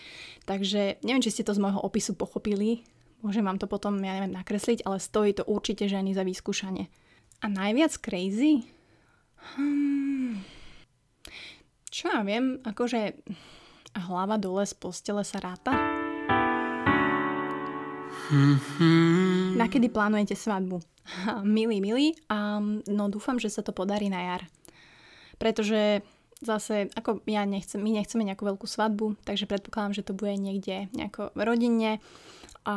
Takže 0.43 1.03
neviem, 1.03 1.23
či 1.23 1.31
ste 1.31 1.47
to 1.47 1.55
z 1.55 1.63
môjho 1.63 1.79
opisu 1.79 2.15
pochopili, 2.15 2.83
môžem 3.23 3.43
vám 3.43 3.59
to 3.59 3.67
potom, 3.67 3.99
ja 3.99 4.15
neviem, 4.15 4.35
nakresliť, 4.35 4.83
ale 4.83 4.99
stojí 4.99 5.35
to 5.35 5.47
určite 5.47 5.87
ženy 5.87 6.11
za 6.11 6.23
vyskúšanie. 6.27 6.91
A 7.39 7.47
najviac 7.47 7.95
crazy? 7.99 8.67
Hmm. 9.55 10.43
Čo 11.87 12.11
ja 12.11 12.21
viem, 12.27 12.59
akože 12.63 13.15
hlava 13.95 14.35
dole 14.35 14.67
z 14.67 14.75
postele 14.75 15.23
sa 15.23 15.39
ráta? 15.39 15.98
Mm-hmm. 18.29 19.57
Nakedy 19.57 19.89
plánujete 19.89 20.37
svadbu? 20.37 20.79
milý, 21.41 21.81
milý, 21.81 22.13
um, 22.29 22.81
no 22.85 23.09
dúfam, 23.09 23.41
že 23.41 23.49
sa 23.49 23.65
to 23.65 23.73
podarí 23.73 24.07
na 24.09 24.21
jar. 24.21 24.41
Pretože 25.41 26.05
zase, 26.43 26.91
ako 26.95 27.23
ja 27.25 27.43
nechcem, 27.43 27.79
my 27.79 27.91
nechceme 27.95 28.23
nejakú 28.27 28.45
veľkú 28.45 28.67
svadbu, 28.67 29.19
takže 29.23 29.49
predpokladám, 29.49 29.95
že 29.95 30.05
to 30.05 30.13
bude 30.15 30.35
niekde 30.35 30.91
nejako 30.95 31.31
rodinne 31.35 32.03
a 32.67 32.75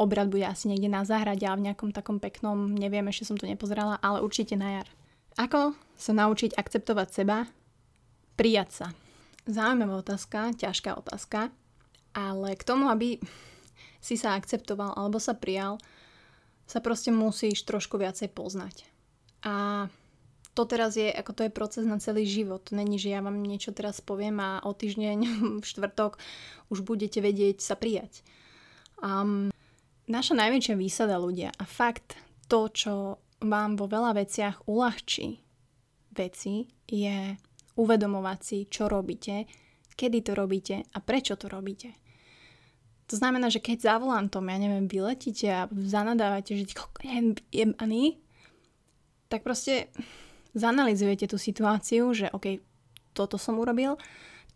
obrad 0.00 0.32
bude 0.32 0.44
asi 0.44 0.72
niekde 0.72 0.88
na 0.88 1.04
záhrade 1.04 1.44
a 1.44 1.56
v 1.56 1.70
nejakom 1.70 1.92
takom 1.92 2.16
peknom, 2.18 2.72
neviem, 2.72 3.04
ešte 3.08 3.28
som 3.28 3.36
to 3.36 3.48
nepozerala, 3.48 4.00
ale 4.00 4.24
určite 4.24 4.56
na 4.56 4.80
jar. 4.80 4.88
Ako 5.36 5.76
sa 5.96 6.12
naučiť 6.12 6.56
akceptovať 6.56 7.08
seba, 7.12 7.48
prijať 8.36 8.68
sa? 8.72 8.86
Zaujímavá 9.48 10.04
otázka, 10.04 10.54
ťažká 10.54 10.96
otázka, 10.96 11.50
ale 12.12 12.54
k 12.56 12.62
tomu, 12.62 12.92
aby 12.92 13.16
si 14.02 14.18
sa 14.18 14.34
akceptoval 14.34 14.98
alebo 14.98 15.22
sa 15.22 15.38
prijal, 15.38 15.78
sa 16.66 16.82
proste 16.82 17.14
musíš 17.14 17.62
trošku 17.62 17.96
viacej 17.96 18.34
poznať. 18.34 18.82
A 19.46 19.86
to 20.52 20.68
teraz 20.68 20.98
je, 20.98 21.08
ako 21.08 21.32
to 21.32 21.42
je 21.46 21.52
proces 21.54 21.84
na 21.86 21.96
celý 21.96 22.28
život. 22.28 22.68
Není, 22.74 23.00
že 23.00 23.14
ja 23.14 23.24
vám 23.24 23.40
niečo 23.40 23.72
teraz 23.72 24.04
poviem 24.04 24.36
a 24.42 24.60
o 24.66 24.74
týždeň 24.74 25.18
v 25.62 25.64
štvrtok 25.64 26.18
už 26.68 26.82
budete 26.82 27.22
vedieť 27.22 27.62
sa 27.62 27.78
prijať. 27.78 28.20
Um, 29.00 29.54
naša 30.10 30.34
najväčšia 30.36 30.74
výsada 30.76 31.16
ľudia 31.16 31.54
a 31.56 31.64
fakt 31.64 32.18
to, 32.50 32.68
čo 32.68 32.94
vám 33.42 33.74
vo 33.74 33.90
veľa 33.90 34.14
veciach 34.14 34.68
uľahčí 34.68 35.40
veci, 36.12 36.68
je 36.86 37.34
uvedomovať 37.80 38.38
si, 38.44 38.58
čo 38.68 38.86
robíte, 38.86 39.48
kedy 39.96 40.18
to 40.20 40.32
robíte 40.36 40.84
a 40.84 40.98
prečo 41.00 41.40
to 41.40 41.48
robíte. 41.48 42.01
To 43.12 43.20
znamená, 43.20 43.52
že 43.52 43.60
keď 43.60 43.76
za 43.84 43.94
volantom, 44.00 44.48
ja 44.48 44.56
neviem, 44.56 44.88
vyletíte 44.88 45.44
a 45.52 45.68
zanadávate, 45.68 46.56
že 46.56 46.64
je 46.64 47.36
jebaný, 47.52 48.16
tak 49.28 49.44
proste 49.44 49.92
zanalizujete 50.56 51.28
tú 51.28 51.36
situáciu, 51.36 52.16
že 52.16 52.32
OK, 52.32 52.64
toto 53.12 53.36
som 53.36 53.60
urobil, 53.60 54.00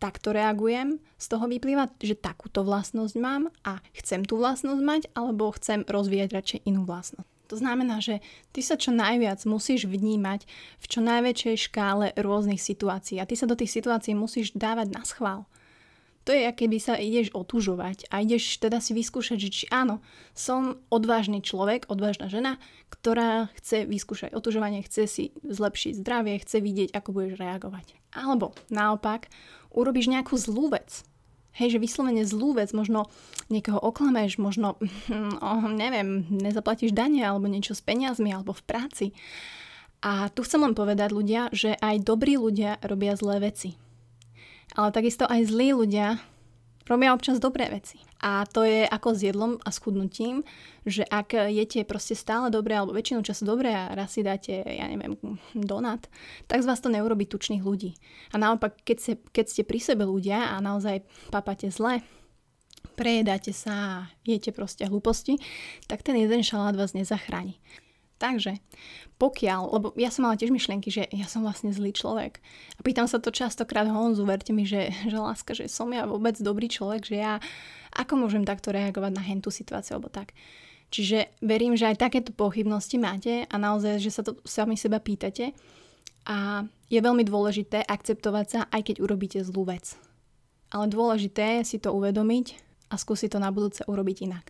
takto 0.01 0.33
reagujem, 0.33 0.97
z 1.21 1.25
toho 1.29 1.45
vyplýva, 1.45 1.93
že 2.01 2.17
takúto 2.17 2.65
vlastnosť 2.65 3.13
mám 3.21 3.53
a 3.61 3.77
chcem 3.93 4.25
tú 4.25 4.41
vlastnosť 4.41 4.81
mať, 4.81 5.01
alebo 5.13 5.53
chcem 5.53 5.85
rozvíjať 5.85 6.29
radšej 6.33 6.59
inú 6.65 6.81
vlastnosť. 6.89 7.29
To 7.53 7.55
znamená, 7.61 8.01
že 8.01 8.25
ty 8.51 8.65
sa 8.65 8.73
čo 8.73 8.89
najviac 8.89 9.37
musíš 9.45 9.85
vnímať 9.85 10.49
v 10.81 10.85
čo 10.89 10.99
najväčšej 10.99 11.55
škále 11.69 12.05
rôznych 12.17 12.59
situácií 12.59 13.21
a 13.21 13.29
ty 13.29 13.37
sa 13.37 13.45
do 13.45 13.53
tých 13.53 13.69
situácií 13.69 14.17
musíš 14.17 14.51
dávať 14.57 14.97
na 14.97 15.05
schvál. 15.05 15.45
To 16.27 16.35
je, 16.35 16.43
aké 16.43 16.67
by 16.67 16.75
sa 16.75 16.99
ideš 16.99 17.31
otužovať 17.31 18.11
a 18.11 18.19
ideš 18.19 18.59
teda 18.59 18.83
si 18.83 18.91
vyskúšať, 18.91 19.39
že 19.39 19.49
či 19.49 19.65
áno, 19.71 20.03
som 20.35 20.75
odvážny 20.91 21.39
človek, 21.39 21.87
odvážna 21.87 22.27
žena, 22.27 22.59
ktorá 22.91 23.47
chce 23.55 23.87
vyskúšať 23.87 24.35
otužovanie, 24.35 24.83
chce 24.83 25.07
si 25.07 25.23
zlepšiť 25.47 26.03
zdravie, 26.03 26.35
chce 26.43 26.59
vidieť, 26.59 26.91
ako 26.91 27.15
budeš 27.15 27.39
reagovať. 27.39 27.95
Alebo 28.11 28.51
naopak, 28.67 29.31
urobíš 29.71 30.11
nejakú 30.11 30.35
zlú 30.35 30.67
vec. 30.67 31.07
Hej, 31.55 31.79
že 31.79 31.81
vyslovene 31.81 32.27
zlú 32.27 32.59
vec, 32.59 32.75
možno 32.75 33.07
niekoho 33.47 33.79
oklameš, 33.79 34.35
možno, 34.35 34.75
oh, 35.39 35.63
neviem, 35.71 36.27
nezaplatíš 36.27 36.91
dane 36.91 37.23
alebo 37.23 37.47
niečo 37.47 37.71
s 37.71 37.79
peniazmi 37.79 38.35
alebo 38.35 38.51
v 38.51 38.67
práci. 38.67 39.05
A 40.03 40.27
tu 40.27 40.43
chcem 40.43 40.59
len 40.59 40.75
povedať 40.75 41.07
ľudia, 41.15 41.47
že 41.55 41.79
aj 41.79 42.03
dobrí 42.03 42.35
ľudia 42.35 42.83
robia 42.83 43.15
zlé 43.15 43.47
veci 43.47 43.79
ale 44.77 44.93
takisto 44.93 45.25
aj 45.25 45.49
zlí 45.49 45.73
ľudia 45.73 46.21
robia 46.87 47.11
občas 47.11 47.41
dobré 47.43 47.67
veci. 47.67 47.99
A 48.23 48.47
to 48.47 48.65
je 48.65 48.87
ako 48.87 49.13
s 49.13 49.19
jedlom 49.21 49.51
a 49.61 49.69
schudnutím, 49.69 50.41
že 50.87 51.05
ak 51.05 51.35
jete 51.51 51.83
proste 51.83 52.17
stále 52.17 52.49
dobre 52.49 52.73
alebo 52.73 52.95
väčšinu 52.95 53.21
času 53.21 53.43
dobre 53.45 53.69
a 53.69 53.93
raz 53.93 54.15
si 54.15 54.25
dáte, 54.25 54.63
ja 54.63 54.87
neviem, 54.87 55.19
donat, 55.53 56.07
tak 56.49 56.63
z 56.63 56.69
vás 56.69 56.81
to 56.81 56.89
neurobi 56.89 57.27
tučných 57.27 57.61
ľudí. 57.61 57.93
A 58.33 58.39
naopak, 58.41 58.79
keď, 58.81 58.97
ste, 58.97 59.13
keď 59.19 59.45
ste 59.45 59.61
pri 59.67 59.79
sebe 59.83 60.07
ľudia 60.07 60.55
a 60.55 60.63
naozaj 60.63 61.03
papate 61.29 61.69
zle, 61.69 62.01
prejedáte 62.97 63.53
sa 63.53 63.73
a 63.75 64.05
jete 64.25 64.49
proste 64.49 64.89
hlúposti, 64.89 65.37
tak 65.85 66.01
ten 66.01 66.17
jeden 66.17 66.41
šalát 66.41 66.73
vás 66.73 66.97
nezachráni. 66.97 67.61
Takže 68.17 68.57
pokiaľ, 69.21 69.61
lebo 69.77 69.87
ja 69.97 70.09
som 70.09 70.25
mala 70.25 70.37
tiež 70.37 70.49
myšlienky, 70.49 70.89
že 70.89 71.05
ja 71.09 71.25
som 71.29 71.45
vlastne 71.45 71.69
zlý 71.69 71.93
človek. 71.93 72.41
A 72.77 72.81
pýtam 72.81 73.05
sa 73.05 73.21
to 73.21 73.33
častokrát 73.33 73.85
Honzu, 73.89 74.25
verte 74.25 74.53
mi, 74.53 74.65
že, 74.65 74.93
že 75.11 75.17
láska, 75.17 75.53
že 75.53 75.69
som 75.69 75.89
ja 75.93 76.05
vôbec 76.09 76.37
dobrý 76.41 76.69
človek, 76.69 77.05
že 77.05 77.17
ja 77.21 77.33
ako 77.93 78.25
môžem 78.25 78.45
takto 78.45 78.73
reagovať 78.73 79.11
na 79.13 79.23
hentú 79.25 79.49
situáciu 79.49 79.97
alebo 79.97 80.09
tak. 80.09 80.33
Čiže 80.87 81.43
verím, 81.43 81.75
že 81.75 81.89
aj 81.91 81.99
takéto 81.99 82.31
pochybnosti 82.31 82.95
máte 82.95 83.43
a 83.43 83.55
naozaj, 83.59 83.99
že 83.99 84.11
sa 84.13 84.23
to 84.23 84.39
sami 84.47 84.79
seba 84.79 85.03
pýtate. 85.03 85.51
A 86.27 86.63
je 86.87 86.99
veľmi 86.99 87.23
dôležité 87.27 87.83
akceptovať 87.83 88.45
sa, 88.47 88.59
aj 88.71 88.91
keď 88.91 88.95
urobíte 89.03 89.39
zlú 89.43 89.67
vec. 89.67 89.99
Ale 90.71 90.91
dôležité 90.91 91.59
je 91.59 91.75
si 91.75 91.77
to 91.79 91.91
uvedomiť 91.91 92.59
a 92.91 92.95
skúsiť 92.95 93.35
to 93.35 93.39
na 93.39 93.51
budúce 93.51 93.83
urobiť 93.83 94.17
inak. 94.27 94.45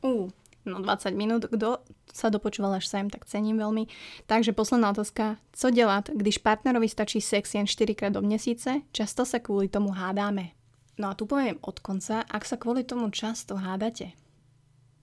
Uh, 0.00 0.28
No 0.68 0.76
20 0.76 1.16
minut, 1.16 1.48
kto 1.48 1.80
sa 2.12 2.28
dopočúval 2.28 2.76
až 2.76 2.84
sem, 2.84 3.08
tak 3.08 3.24
cením 3.24 3.56
veľmi. 3.56 3.88
Takže 4.28 4.52
posledná 4.52 4.90
otázka. 4.92 5.40
Co 5.52 5.70
dělat, 5.70 6.08
když 6.12 6.38
partnerovi 6.38 6.88
stačí 6.88 7.20
sex 7.20 7.54
jen 7.54 7.66
4 7.66 7.94
krát 7.94 8.12
do 8.12 8.20
měsíce? 8.20 8.84
Často 8.92 9.24
sa 9.24 9.40
kvôli 9.40 9.72
tomu 9.72 9.88
hádame. 9.96 10.52
No 11.00 11.08
a 11.08 11.16
tu 11.16 11.24
poviem 11.24 11.56
od 11.64 11.80
konca, 11.80 12.20
ak 12.28 12.44
sa 12.44 12.60
kvôli 12.60 12.84
tomu 12.84 13.08
často 13.08 13.56
hádate, 13.56 14.12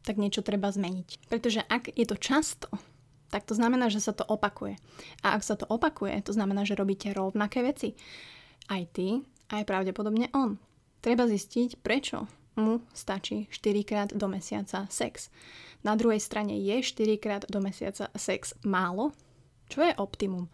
tak 0.05 0.21
niečo 0.21 0.45
treba 0.45 0.69
zmeniť. 0.69 1.25
Pretože 1.25 1.65
ak 1.65 1.89
je 1.97 2.05
to 2.05 2.13
často, 2.21 2.69
tak 3.33 3.49
to 3.49 3.57
znamená, 3.57 3.89
že 3.89 3.97
sa 3.97 4.13
to 4.13 4.21
opakuje. 4.29 4.77
A 5.25 5.33
ak 5.33 5.41
sa 5.41 5.57
to 5.57 5.65
opakuje, 5.65 6.13
to 6.21 6.37
znamená, 6.37 6.69
že 6.69 6.77
robíte 6.77 7.09
rovnaké 7.17 7.65
veci. 7.65 7.97
Aj 8.69 8.85
ty, 8.93 9.25
aj 9.49 9.65
pravdepodobne 9.65 10.29
on. 10.37 10.61
Treba 11.01 11.25
zistiť, 11.25 11.81
prečo 11.81 12.29
mu 12.57 12.81
stačí 12.91 13.47
4 13.53 13.85
krát 13.85 14.09
do 14.11 14.27
mesiaca 14.27 14.89
sex. 14.89 15.29
Na 15.85 15.93
druhej 15.93 16.19
strane 16.19 16.57
je 16.57 16.81
4 16.81 17.21
krát 17.21 17.43
do 17.45 17.61
mesiaca 17.61 18.09
sex 18.17 18.57
málo? 18.65 19.13
Čo 19.69 19.85
je 19.85 19.93
optimum? 19.95 20.49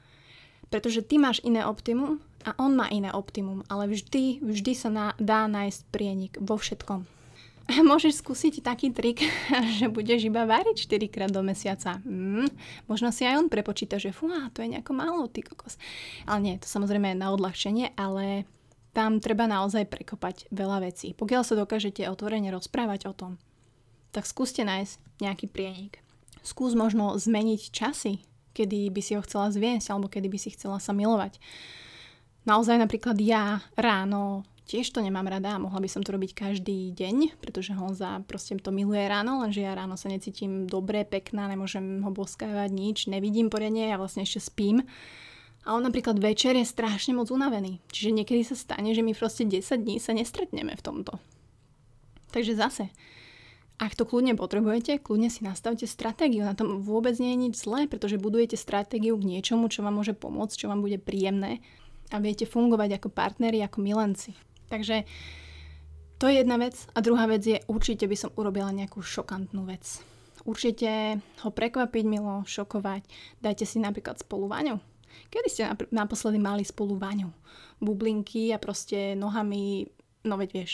Pretože 0.67 1.05
ty 1.05 1.17
máš 1.17 1.39
iné 1.47 1.63
optimum 1.63 2.19
a 2.43 2.51
on 2.59 2.75
má 2.75 2.91
iné 2.91 3.13
optimum, 3.13 3.63
ale 3.71 3.87
vždy, 3.87 4.43
vždy 4.43 4.73
sa 4.75 4.89
na, 4.91 5.05
dá 5.15 5.47
nájsť 5.47 5.81
prienik 5.89 6.33
vo 6.41 6.59
všetkom. 6.59 7.07
Môžeš 7.89 8.19
skúsiť 8.19 8.59
taký 8.59 8.91
trik, 8.91 9.23
že 9.79 9.87
budeš 9.87 10.27
iba 10.27 10.43
variť 10.43 10.89
4 10.89 11.13
krát 11.13 11.31
do 11.31 11.39
mesiaca. 11.39 12.03
Mm, 12.03 12.51
možno 12.91 13.13
si 13.15 13.23
aj 13.23 13.39
on 13.39 13.47
prepočíta, 13.47 13.95
že 13.95 14.11
fú, 14.11 14.27
to 14.51 14.59
je 14.59 14.71
nejako 14.75 14.91
málo, 14.91 15.31
ty 15.31 15.45
kokos. 15.45 15.79
Ale 16.27 16.39
nie, 16.43 16.55
to 16.59 16.67
samozrejme 16.67 17.15
je 17.15 17.21
na 17.21 17.31
odľahčenie, 17.31 17.95
ale 17.95 18.43
tam 18.93 19.17
treba 19.17 19.49
naozaj 19.49 19.89
prekopať 19.89 20.53
veľa 20.53 20.85
vecí. 20.85 21.17
Pokiaľ 21.17 21.41
sa 21.41 21.57
dokážete 21.57 22.05
otvorene 22.05 22.53
rozprávať 22.53 23.09
o 23.09 23.13
tom, 23.13 23.31
tak 24.13 24.29
skúste 24.29 24.61
nájsť 24.61 25.01
nejaký 25.19 25.49
prienik. 25.49 25.99
Skús 26.45 26.77
možno 26.77 27.17
zmeniť 27.17 27.73
časy, 27.73 28.21
kedy 28.53 28.93
by 28.93 29.01
si 29.01 29.17
ho 29.17 29.21
chcela 29.25 29.49
zviesť 29.49 29.89
alebo 29.89 30.07
kedy 30.07 30.29
by 30.29 30.37
si 30.37 30.53
chcela 30.53 30.77
sa 30.77 30.93
milovať. 30.93 31.41
Naozaj 32.45 32.77
napríklad 32.77 33.17
ja 33.17 33.65
ráno 33.73 34.45
tiež 34.63 34.95
to 34.95 35.03
nemám 35.03 35.27
rada 35.27 35.55
a 35.57 35.63
mohla 35.63 35.83
by 35.83 35.89
som 35.91 36.03
to 36.05 36.15
robiť 36.15 36.31
každý 36.35 36.95
deň, 36.95 37.39
pretože 37.43 37.75
Honza 37.75 38.23
proste 38.23 38.55
to 38.59 38.71
miluje 38.71 39.03
ráno, 39.03 39.43
lenže 39.43 39.59
ja 39.59 39.75
ráno 39.75 39.99
sa 39.99 40.07
necítim 40.07 40.67
dobre, 40.67 41.03
pekná, 41.03 41.51
nemôžem 41.51 41.99
ho 41.99 42.11
boskávať 42.11 42.71
nič, 42.71 42.97
nevidím 43.11 43.51
poriadne, 43.51 43.91
ja 43.91 43.99
vlastne 43.99 44.23
ešte 44.23 44.39
spím 44.39 44.87
a 45.63 45.79
on 45.79 45.83
napríklad 45.83 46.19
večer 46.19 46.59
je 46.59 46.67
strašne 46.67 47.15
moc 47.15 47.31
unavený. 47.31 47.79
Čiže 47.87 48.11
niekedy 48.11 48.43
sa 48.43 48.55
stane, 48.59 48.91
že 48.91 48.99
my 48.99 49.15
proste 49.15 49.47
10 49.47 49.63
dní 49.79 49.95
sa 49.95 50.11
nestretneme 50.11 50.75
v 50.75 50.83
tomto. 50.83 51.23
Takže 52.35 52.59
zase, 52.59 52.91
ak 53.79 53.95
to 53.95 54.03
kľudne 54.03 54.35
potrebujete, 54.35 54.99
kľudne 54.99 55.31
si 55.31 55.47
nastavte 55.47 55.87
stratégiu. 55.87 56.43
Na 56.43 56.51
tom 56.51 56.83
vôbec 56.83 57.15
nie 57.15 57.31
je 57.33 57.41
nič 57.47 57.55
zlé, 57.63 57.87
pretože 57.87 58.19
budujete 58.19 58.59
stratégiu 58.59 59.15
k 59.15 59.23
niečomu, 59.23 59.71
čo 59.71 59.87
vám 59.87 59.95
môže 59.95 60.11
pomôcť, 60.11 60.55
čo 60.55 60.67
vám 60.67 60.83
bude 60.83 60.99
príjemné 60.99 61.63
a 62.11 62.19
viete 62.19 62.43
fungovať 62.43 62.99
ako 62.99 63.09
partneri, 63.09 63.63
ako 63.63 63.79
milenci. 63.79 64.35
Takže 64.67 65.07
to 66.19 66.27
je 66.27 66.43
jedna 66.43 66.59
vec. 66.59 66.75
A 66.91 66.99
druhá 66.99 67.23
vec 67.25 67.41
je, 67.41 67.63
určite 67.71 68.03
by 68.03 68.15
som 68.19 68.35
urobila 68.35 68.69
nejakú 68.69 68.99
šokantnú 68.99 69.63
vec. 69.63 70.03
Určite 70.43 71.23
ho 71.47 71.49
prekvapiť 71.55 72.03
milo, 72.03 72.43
šokovať. 72.43 73.07
Dajte 73.39 73.63
si 73.63 73.79
napríklad 73.79 74.19
spolu 74.19 74.51
vaňu 74.51 74.83
Kedy 75.29 75.47
ste 75.49 75.63
naposledy 75.89 76.37
mali 76.37 76.61
spolu 76.65 76.97
vaňu? 76.97 77.29
Bublinky 77.83 78.53
a 78.53 78.61
proste 78.61 79.17
nohami, 79.17 79.87
no 80.23 80.35
veď 80.39 80.49
vieš. 80.53 80.73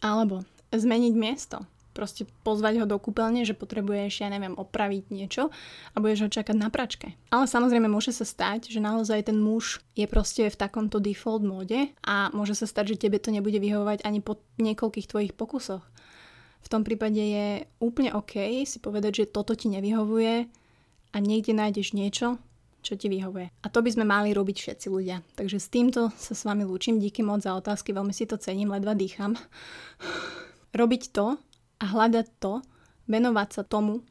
Alebo 0.00 0.44
zmeniť 0.72 1.14
miesto. 1.16 1.64
Proste 1.96 2.28
pozvať 2.44 2.84
ho 2.84 2.86
do 2.86 3.00
kúpeľne, 3.00 3.48
že 3.48 3.56
potrebuješ, 3.56 4.20
ja 4.20 4.28
neviem, 4.28 4.52
opraviť 4.52 5.08
niečo 5.08 5.48
a 5.92 5.96
budeš 5.96 6.28
ho 6.28 6.30
čakať 6.32 6.52
na 6.52 6.68
pračke. 6.68 7.16
Ale 7.32 7.48
samozrejme 7.48 7.88
môže 7.88 8.12
sa 8.12 8.28
stať, 8.28 8.68
že 8.68 8.84
naozaj 8.84 9.32
ten 9.32 9.40
muž 9.40 9.80
je 9.96 10.04
proste 10.04 10.44
v 10.44 10.60
takomto 10.60 11.00
default 11.00 11.40
móde 11.40 11.96
a 12.04 12.28
môže 12.36 12.52
sa 12.52 12.68
stať, 12.68 12.92
že 12.92 13.08
tebe 13.08 13.16
to 13.16 13.32
nebude 13.32 13.56
vyhovovať 13.56 14.04
ani 14.04 14.20
po 14.20 14.36
niekoľkých 14.60 15.08
tvojich 15.08 15.32
pokusoch. 15.32 15.88
V 16.60 16.68
tom 16.68 16.84
prípade 16.84 17.16
je 17.16 17.64
úplne 17.80 18.12
OK 18.12 18.44
si 18.68 18.76
povedať, 18.76 19.24
že 19.24 19.32
toto 19.32 19.56
ti 19.56 19.72
nevyhovuje 19.72 20.52
a 21.14 21.16
niekde 21.16 21.56
nájdeš 21.56 21.96
niečo, 21.96 22.36
čo 22.86 22.94
ti 22.94 23.10
vyhovuje. 23.10 23.50
A 23.50 23.66
to 23.66 23.82
by 23.82 23.90
sme 23.90 24.06
mali 24.06 24.30
robiť 24.30 24.56
všetci 24.62 24.86
ľudia. 24.86 25.26
Takže 25.34 25.58
s 25.58 25.66
týmto 25.66 26.14
sa 26.14 26.38
s 26.38 26.46
vami 26.46 26.62
lúčim. 26.62 27.02
Díky 27.02 27.26
moc 27.26 27.42
za 27.42 27.58
otázky, 27.58 27.90
veľmi 27.90 28.14
si 28.14 28.30
to 28.30 28.38
cením, 28.38 28.70
ledva 28.70 28.94
dýcham. 28.94 29.34
Robiť 30.70 31.02
to 31.10 31.34
a 31.82 31.84
hľadať 31.90 32.26
to, 32.38 32.62
venovať 33.10 33.48
sa 33.58 33.62
tomu, 33.66 34.06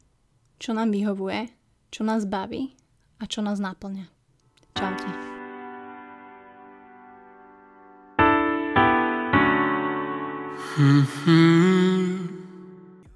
čo 0.59 0.75
nám 0.75 0.91
vyhovuje, 0.91 1.47
čo 1.87 2.03
nás 2.03 2.27
baví 2.27 2.75
a 3.23 3.23
čo 3.23 3.39
nás 3.39 3.63
náplňa. 3.63 4.11
Čaute. 4.75 5.07
Mm-hmm. 10.75 12.44